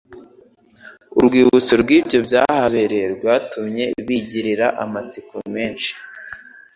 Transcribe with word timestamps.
Urwibutso 1.17 1.73
rw'ibyo 1.81 2.17
byahabereye 2.27 3.05
rwatumye 3.15 3.85
bagirira 4.07 4.67
amatsiko 4.83 5.35
menshi 5.55 5.91